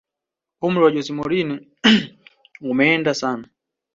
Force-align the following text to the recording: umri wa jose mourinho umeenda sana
umri 0.67 0.79
wa 0.83 0.93
jose 0.95 1.11
mourinho 1.17 1.55
umeenda 2.71 3.11
sana 3.21 3.45